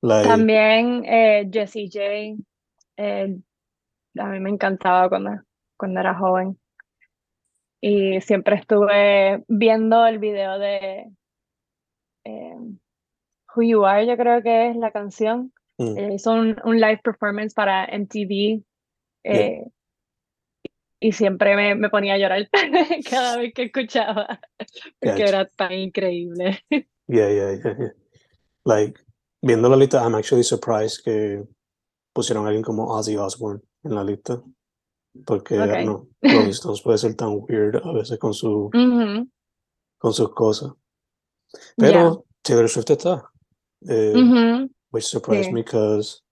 [0.02, 2.36] Like, También eh, Jessie J.
[2.96, 3.38] eh,
[4.18, 5.42] a mí me encantaba cuando,
[5.76, 6.58] cuando era joven.
[7.80, 11.10] Y siempre estuve viendo el video de
[12.24, 12.58] eh,
[13.56, 15.52] Who You Are, yo creo que es la canción.
[15.78, 18.62] mm, hizo un, un live performance para MTV
[19.24, 19.64] yeah, eh,
[21.00, 22.48] y siempre me, me ponía a llorar
[23.10, 24.40] cada vez que escuchaba,
[25.00, 25.28] porque gotcha.
[25.28, 26.58] era tan increíble.
[27.08, 27.92] Yeah, yeah, yeah, yeah.
[28.64, 28.98] Like,
[29.40, 31.44] viendo la lista, I'm actually surprised que
[32.12, 34.42] pusieron a alguien como Ozzy Osbourne en la lista.
[35.24, 35.82] Porque, I don't Ok.
[35.84, 38.70] know, Rolling Stones puede ser tan weird a veces con, su,
[39.98, 40.72] con sus cosas.
[41.76, 43.30] Pero Taylor Swift está.
[43.88, 45.54] Eh, Ujú, which surprised Sí.
[45.54, 46.22] me because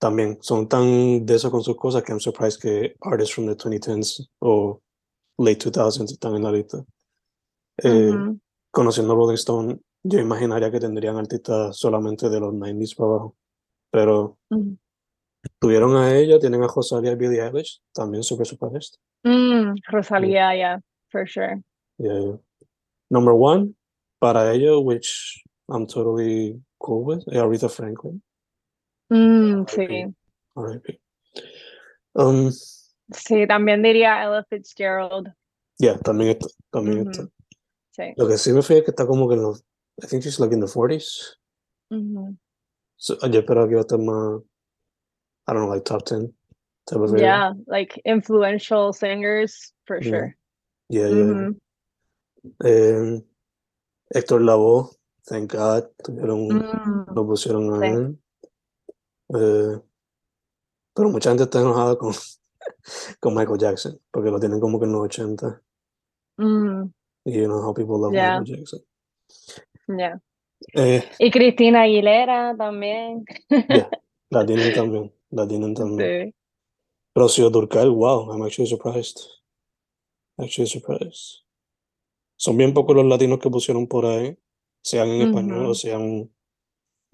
[0.00, 3.56] también son tan de eso con sus cosas que I'm surprised que artists from the
[3.56, 4.80] 2010s o
[5.38, 6.84] late 2000s están en la lista.
[7.82, 8.38] Eh, ujú.
[8.70, 13.36] conociendo Rolling Stone, yo imaginaría que tendrían artistas solamente de los 90s para abajo.
[13.90, 14.76] Pero Ujú.
[15.58, 18.94] tuvieron a ella, tienen a Rosalia y Billie Eilish, también super surprised.
[19.24, 20.78] Mm, Yeah, Rosalía, yeah,
[21.10, 21.62] for sure.
[21.98, 22.36] yeah, yeah.
[23.10, 23.74] Number one,
[24.20, 28.22] para ello, which I'm totally cool with, Aretha Franklin.
[29.10, 30.14] Mm, sí,
[30.56, 31.00] R.I.P.
[32.14, 32.50] Um,
[33.12, 35.32] sí, también diría Ella Fitzgerald.
[35.78, 37.22] yeah, también está, también está.
[37.22, 37.32] Ujú,
[37.92, 38.14] Sí.
[38.16, 39.64] Lo que sí me fui es que está como que en los,
[40.02, 41.36] I think she's like in the 40s.
[41.90, 42.36] Ujú.
[42.96, 44.40] So, yo esperaba que iba a estar más,
[45.48, 46.32] I don't know, like top 10
[46.86, 47.24] type of area.
[47.24, 50.36] Yeah, like influential singers, for Yeah, sure.
[50.88, 51.16] yeah, yeah.
[51.16, 51.24] yeah.
[51.24, 51.60] Ujú.
[52.64, 53.22] Eh,
[54.14, 54.90] Héctor Lavoe,
[55.28, 57.86] thank God, tuvieron, Mm, lo pusieron a sí.
[57.86, 58.18] él.
[59.34, 59.80] Eh,
[60.94, 62.12] pero mucha gente está enojada con,
[63.20, 65.62] con Michael Jackson, porque lo tienen como que en los 80.
[66.38, 66.84] Mm,
[67.24, 68.80] Y you know how people love yeah, Michael Jackson.
[69.98, 70.20] yeah.
[70.74, 73.24] Eh, Y Cristina Aguilera también.
[73.68, 73.88] yeah,
[74.30, 76.30] la tienen también, la tienen también.
[76.30, 76.34] Sí.
[77.14, 79.18] Rocío Durcal, wow, I'm actually surprised.
[80.38, 81.42] Actually surprised.
[82.36, 84.38] Son bien pocos los latinos que pusieron por ahí,
[84.84, 86.30] sean en español o sean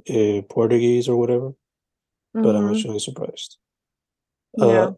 [0.06, 1.54] eh, portugués or whatever,
[2.42, 3.58] but I'm actually surprised.
[4.56, 4.92] Yeah, Uh,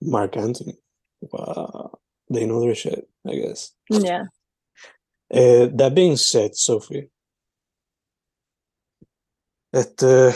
[0.00, 0.78] Mark Anthony,
[1.20, 1.98] wow,
[2.30, 3.74] they know their shit, I guess.
[3.90, 4.24] yeah.
[5.30, 7.10] That being said, Sophie,
[9.72, 10.34] este,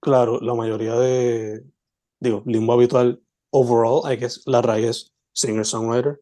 [0.00, 1.64] claro, la mayoría de,
[2.22, 3.20] digo, limbo habitual,
[3.52, 6.16] overall, I guess, la raíz es singer-songwriter,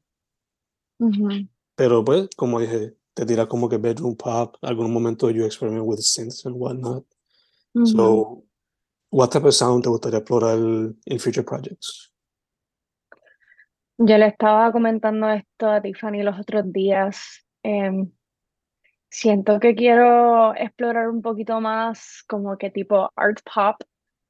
[1.76, 6.00] pero pues, como dije, te tira como que bedroom pop, algún momento you experiment with
[6.00, 7.04] synths and whatnot.
[7.84, 8.44] So,
[9.10, 12.12] what type of sound te gustaría explorar in future projects?
[13.98, 17.44] Yo le estaba comentando esto a Tiffany los otros días.
[17.64, 18.12] em,
[19.10, 23.76] siento que quiero explorar un poquito más como que tipo art pop.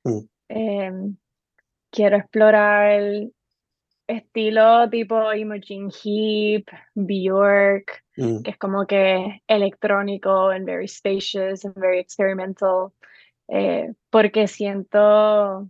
[0.04, 1.16] Mm, em,
[1.90, 3.00] quiero explorar
[4.06, 11.74] estilo tipo Imogen Heap, Bjork, mm, que es como que electrónico and very spacious and
[11.76, 12.92] very experimental.
[13.48, 15.68] eh, porque siento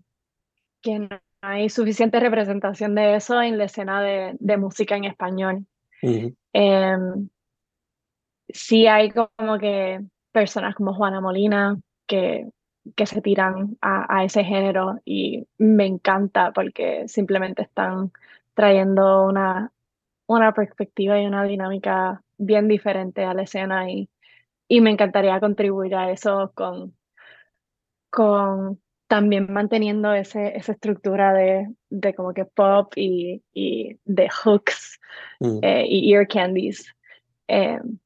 [0.82, 1.08] que no
[1.42, 5.66] hay suficiente representación de eso en la escena de, de música en español.
[6.02, 7.28] mhm, Em,
[8.48, 10.00] sí hay como que
[10.32, 12.48] personas como Juana Molina que,
[12.96, 18.12] que se tiran a, a ese género y me encanta porque simplemente están
[18.54, 19.72] trayendo una,
[20.26, 24.08] una perspectiva y una dinámica bien diferente a la escena y,
[24.68, 26.94] y me encantaría contribuir a eso con,
[28.10, 35.00] con también manteniendo ese, esa estructura de, de como que pop y, y de hooks
[35.40, 35.58] mm.
[35.62, 36.86] eh, y ear candies.
[37.46, 37.98] Em,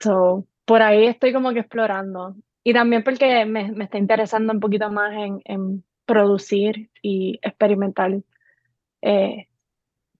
[0.00, 2.36] so, por ahí estoy como que explorando
[2.66, 8.20] y también porque me, me, está interesando un poquito más en, en producir y experimentar
[9.02, 9.46] eh,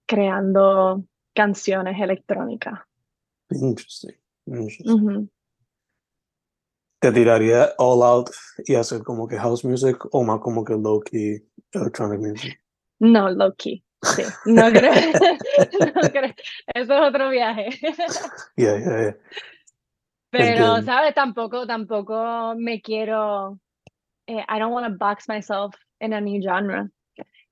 [0.06, 1.04] creando
[1.34, 2.78] canciones electrónicas.
[3.50, 4.14] Interesting.
[4.46, 5.28] Interesting.
[7.00, 8.30] ¿Te tiraría all out
[8.64, 12.62] y hacer como que house music o más como que low key electronic music?
[13.00, 13.82] No, low key.
[14.02, 14.92] Sí, no creo.
[15.96, 16.34] no creo.
[16.72, 17.70] Eso es otro viaje.
[18.56, 19.16] Yeah, yeah, yeah.
[20.30, 21.14] Pero, ¿sabes?
[21.14, 23.58] Tampoco, tampoco me quiero.
[24.26, 26.90] Eh, I don't want to box myself in a new genre.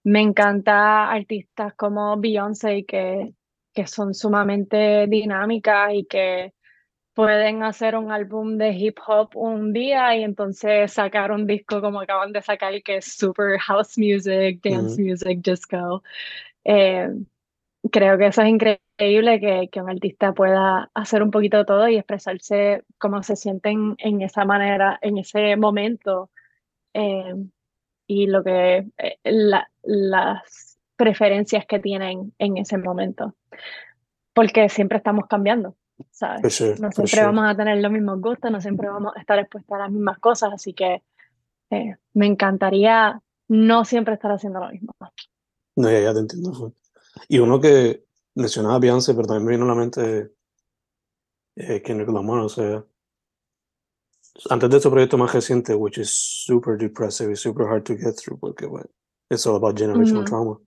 [0.05, 3.33] Me encanta artistas como Beyoncé que,
[3.73, 6.53] que son sumamente dinámicas y que
[7.15, 12.01] pueden hacer un álbum de hip hop un día y entonces sacar un disco como
[12.01, 16.03] acaban de sacar que es super house music, dance music, disco.
[16.65, 17.09] Eh,
[17.91, 21.89] creo que eso es increíble que, que, un artista pueda hacer un poquito de todo
[21.89, 26.31] y expresarse como se sienten en esa manera, en ese momento.
[26.95, 27.35] Eh,
[28.07, 33.35] y lo que eh, las preferencias que tienen en ese momento.
[34.33, 35.77] Porque siempre estamos cambiando.
[36.11, 36.81] ¿sabes?
[36.81, 39.79] no siempre vamos a tener los mismos gustos, no siempre vamos a estar expuestos a
[39.79, 41.03] las mismas cosas, así que
[41.71, 44.93] eh, me encantaría no siempre estar haciendo lo mismo.
[45.77, 46.73] No, ya, ya te entiendo.
[47.29, 50.33] Y uno que mencionaba Beyoncé, pero también me vino a la mente
[51.57, 52.85] eh, Kendrick Lamar, o sea,
[54.51, 58.17] antes de su proyecto más reciente, which is super depressive y super hard to get
[58.17, 58.89] through, porque bueno,
[59.31, 60.59] it's all about generational trauma.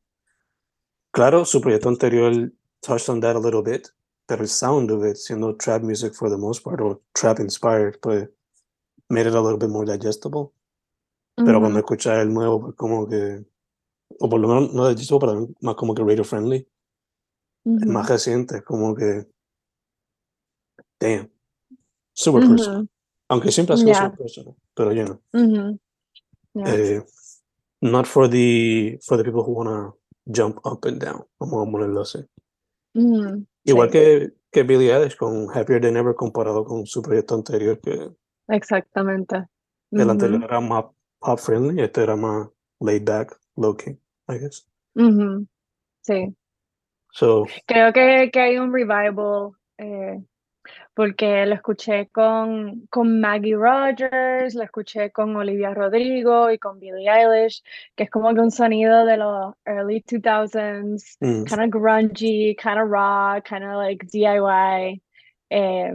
[1.12, 3.90] Claro, su proyecto anterior touched on that a little bit,
[4.26, 8.00] pero el sound of it, siendo trap music for the most part, o trap inspired,
[8.02, 8.30] pues
[9.10, 10.54] made it a little bit more digestible.
[11.36, 13.46] Pero cuando escuchas el nuevo, pues como que,
[14.20, 16.68] o por lo menos no digestible, pero más como que radio friendly.
[17.64, 19.28] Más reciente, como que,
[21.00, 21.30] damn,
[22.14, 22.90] super personal.
[23.28, 25.80] Aunque siempre ha sido super personal, pero you know.
[26.66, 27.04] Eh,
[27.82, 29.94] not for the, for the people who wanna
[30.26, 32.20] jump up and down, vamos a ponerlo así.
[33.66, 38.10] Igual que, que Billie Eilish con Happier Than Ever comparado con su proyecto anterior que
[38.48, 39.46] exactamente.
[39.92, 40.86] el anterior era más
[41.20, 42.48] pop friendly este era más
[42.80, 44.68] laid back low key I guess
[46.02, 46.36] sí
[47.12, 50.22] so, creo que, que hay un revival eh,
[50.94, 57.08] porque lo escuché con, con Maggie Rogers, lo escuché con Olivia Rodrigo y con Billie
[57.08, 57.62] Eilish,
[57.96, 61.44] que es como que un sonido de los early 2000s, mm.
[61.46, 65.02] kind of grungy, kind of rock, kind of like DIY,
[65.52, 65.94] eh,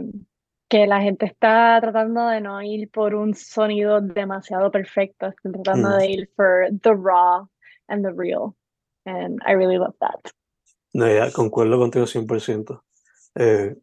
[0.69, 5.89] que la gente está tratando de no ir por un sonido demasiado perfecto, están tratando
[5.89, 5.99] mm.
[5.99, 7.47] de ir for the raw
[7.89, 8.55] and the real,
[9.05, 10.31] and I really love that.
[10.93, 12.81] No, ya, concuerdo contigo 100%.
[13.35, 13.75] Eh,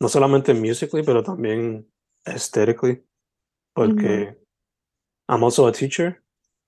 [0.00, 1.86] no solamente musically, pero también
[2.26, 3.04] aesthetically,
[3.74, 4.36] porque
[5.28, 6.22] I'm also a teacher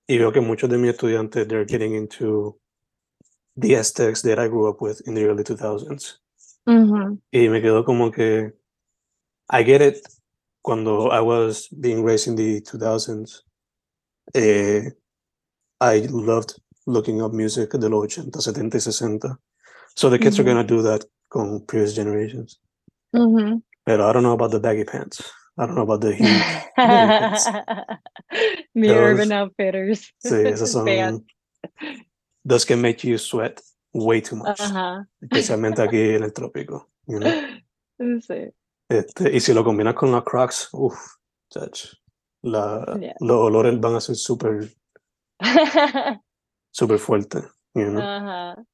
[0.07, 2.59] y veo que muchos de mis estudiantes they're getting into
[3.57, 6.21] the aesthetics that I grew up with in the early 2000s.
[6.67, 8.53] Y me quedo como que
[9.51, 10.07] I get it
[10.63, 13.43] cuando I was being raised in the 2000s.
[14.35, 14.91] Eh,
[15.81, 16.55] I loved
[16.87, 19.39] looking up music de los 80, 70 y 60.
[19.97, 22.59] So the kids are going to do that con previous generations.
[23.15, 23.59] Mm-hmm.
[23.87, 25.23] Pero I don't know about the baggy pants.
[25.57, 26.43] I don't know about the huge
[26.77, 27.45] pants.
[28.75, 30.13] the Urban Outfitters.
[30.25, 31.25] Sí, son.
[32.45, 33.61] Those can make you sweat
[33.93, 34.61] way too much.
[34.61, 35.05] Uh-huh.
[35.23, 36.89] Especialmente aquí en el trópico.
[37.07, 37.33] You know?
[38.21, 38.51] Sí.
[38.89, 40.99] Este, y si lo combinas con las Crocs, uff,
[42.43, 43.15] la, yeah.
[43.21, 44.69] los olores van a ser súper
[46.73, 47.44] súper fuertes.
[47.75, 48.66] You know?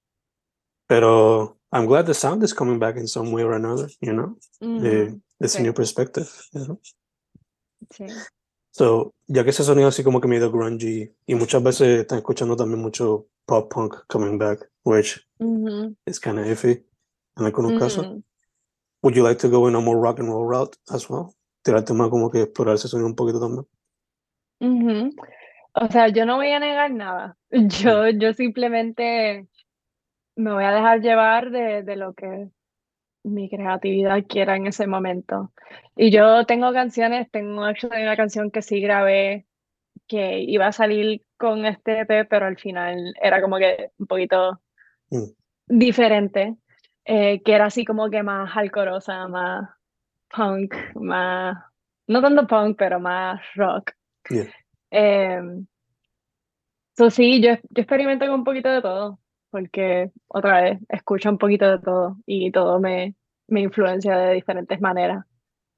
[0.89, 4.37] Pero I'm glad the sound is coming back in some way or another, you know?
[4.63, 5.61] Mm, eh, it's sí.
[5.61, 6.81] a new perspective, you know?
[7.93, 8.07] Sí.
[8.73, 12.57] So, ya que ese sonido así como que medio grungy, y muchas veces están escuchando
[12.57, 15.21] también mucho pop punk coming back, which
[16.07, 16.85] is kind of iffy
[17.37, 18.07] en algunos casos.
[18.07, 18.23] Mm.
[19.03, 21.35] Would you like to go in a more rock and roll route as well?
[21.65, 23.67] Tirarte más como que explorar ese sonido un poquito también.
[25.75, 27.37] O sea, yo no voy a negar nada.
[27.51, 29.49] Yo, yo simplemente
[30.37, 32.49] me voy a dejar llevar de, de lo que
[33.25, 35.53] mi creatividad quiera en ese momento.
[35.97, 39.47] Y yo tengo canciones, tengo una canción que sí grabé
[40.07, 44.61] que iba a salir con este EP, pero al final era como que un poquito
[45.11, 45.25] Mm.
[45.67, 46.57] diferente,
[47.05, 49.69] eh, que era así como que más alcorosa, más
[50.35, 51.57] punk, más,
[52.07, 53.91] no tanto punk, pero más rock.
[54.29, 54.47] Yeah.
[54.91, 55.41] Eh,
[56.97, 59.19] so sí, yo, yo experimento con un poquito de todo,
[59.51, 63.15] porque otra vez escucho un poquito de todo y todo me,
[63.49, 65.25] me influencia de diferentes maneras.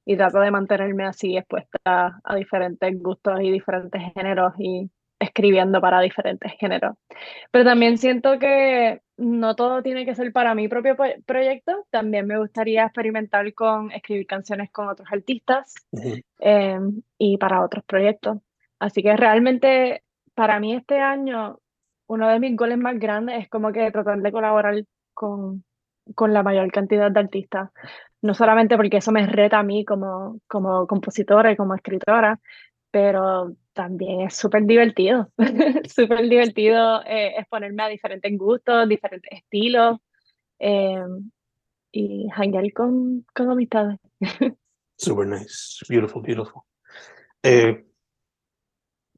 [0.05, 4.89] y trato de mantenerme así expuesta a diferentes gustos y diferentes géneros y
[5.19, 6.97] escribiendo para diferentes géneros.
[7.51, 10.95] Pero también siento que no todo tiene que ser para mi propio
[11.25, 15.73] proyecto, también me gustaría experimentar con escribir canciones con otros artistas
[16.39, 18.39] em, y para otros proyectos.
[18.79, 20.03] Así que realmente
[20.35, 21.59] para mí este año
[22.07, 25.63] uno de mis goles más grandes es como que tratar de colaborar con,
[26.15, 27.69] con la mayor cantidad de artistas.
[28.21, 32.39] No solamente porque eso me reta a mí como, como compositora y como escritora,
[32.91, 35.31] pero también es súper divertido.
[35.87, 39.97] súper divertido eh, exponerme a diferentes gustos, diferentes estilos
[40.59, 41.03] eh,
[41.91, 43.99] y hangar con, con amistades.
[44.97, 45.83] super nice.
[45.89, 46.61] Beautiful, beautiful.
[47.41, 47.83] Eh,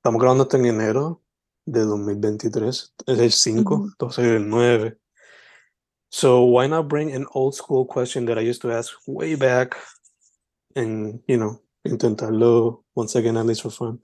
[0.05, 1.23] estamos grabando esto en enero
[1.65, 2.93] de 2023.
[3.07, 4.99] Es el 5, entonces el 9.
[6.11, 9.75] So why not bring an old school question that I used to ask way back
[10.75, 13.99] and, you know, intentarlo once again, at least for fun.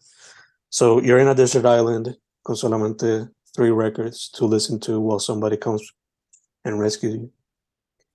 [0.70, 5.56] So you're in a desert island con solamente three records to listen to while somebody
[5.56, 5.88] comes
[6.66, 7.32] and rescues you.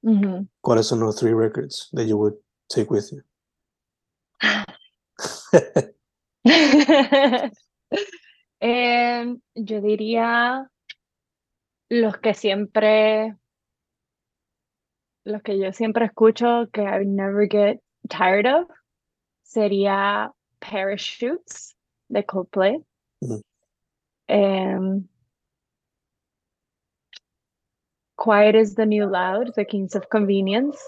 [0.05, 0.49] Mm-hmm.
[0.61, 2.35] ¿Cuáles son los three records that you would
[2.69, 3.23] take with you?
[8.59, 10.71] Eh, yo diría
[11.91, 13.37] los que siempre,
[15.25, 18.71] los que yo siempre escucho que I never get tired of,
[19.43, 21.77] sería Parachutes
[22.09, 22.83] de Coldplay.
[24.29, 25.07] Em,
[28.17, 30.79] Quiet is the New Loud, The Kings of Convenience.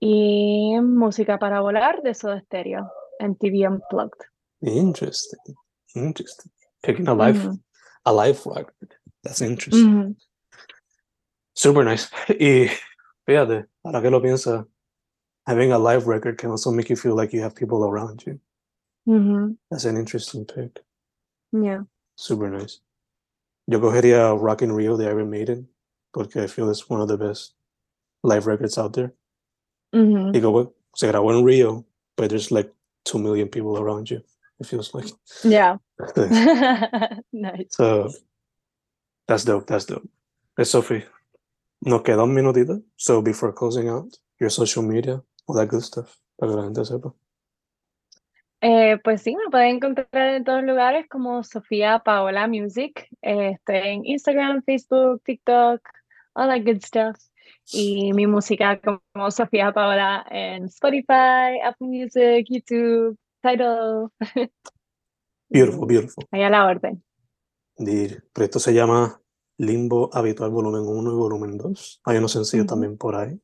[0.00, 2.90] Y Música para Volar de Soda Stereo,
[3.20, 4.29] MTV Unplugged.
[4.62, 5.54] Interesting.
[5.94, 6.52] Interesting.
[6.82, 7.60] Picking a life, mm -hmm.
[8.04, 8.94] a life record.
[9.22, 9.90] That's interesting.
[9.90, 10.16] Mm -hmm.
[11.54, 12.08] Super nice.
[12.38, 12.68] Y
[13.26, 14.66] fíjate, ahora que lo piensa,
[15.46, 18.40] having a live record can also make you feel like you have people around you.
[19.06, 19.56] Mm -hmm.
[19.70, 20.84] That's an interesting pick.
[21.52, 21.84] Yeah.
[22.16, 22.80] Super nice.
[23.66, 25.68] Yo cogería Rock in Rio de Iron Maiden
[26.12, 27.54] porque I feel it's one of the best
[28.22, 29.12] live records out there.
[29.92, 30.32] Mm -hmm.
[30.32, 31.84] Digo, se grabó en Rio,
[32.16, 32.70] but there's like
[33.04, 34.22] two million people around you
[34.60, 35.08] it feels like.
[35.42, 35.76] Yeah.
[37.32, 37.66] nice.
[37.70, 38.10] So
[39.26, 39.66] that's dope.
[39.66, 40.08] That's dope.
[40.56, 41.04] Hey, Sophie,
[41.82, 42.82] nos queda un minutito.
[42.96, 46.84] So before closing out, your social media, all that good stuff, para que la gente
[46.84, 47.14] sepa.
[48.62, 53.08] Eh, pues sí, me pueden encontrar en todos lugares como Sofía Paola Music.
[53.22, 55.80] Eh, estoy en Instagram, Facebook, TikTok,
[56.34, 57.16] all that good stuff.
[57.72, 64.08] Y mi música como Sofía Paola en Spotify, Apple Music, YouTube, Title.
[65.48, 66.24] Beautiful, beautiful.
[66.30, 67.02] Ahí a la orden.
[67.76, 69.20] Pero esto se llama
[69.58, 72.02] Limbo Habitual Volumen 1 y Volumen 2.
[72.04, 73.40] Hay unos sencillos también por ahí.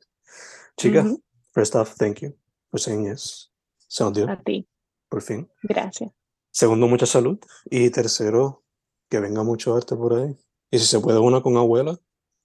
[0.77, 1.07] Chicas,
[1.53, 2.37] first off, thank you
[2.71, 3.51] for saying yes.
[3.89, 4.31] Se nos dio.
[4.31, 4.69] A ti.
[5.09, 5.49] Por fin.
[5.63, 6.11] Gracias.
[6.51, 7.39] Segundo, mucha salud.
[7.71, 8.63] Y tercero,
[9.09, 10.37] que venga mucho arte por ahí.
[10.71, 11.99] Y si se puede una con abuela,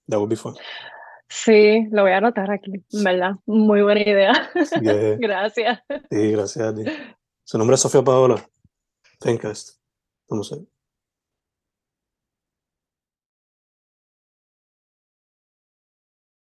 [0.08, 0.54] that would be fun.
[1.28, 2.72] Sí, lo voy a anotar aquí,
[3.02, 3.32] ¿verdad?
[3.46, 4.50] Muy buena idea.
[5.18, 5.80] gracias.
[6.10, 6.84] Sí, gracias a ti.
[7.52, 8.48] Su nombre es Sofía Paola.
[9.20, 9.76] Fencast.
[10.26, 10.64] Vamos a ver.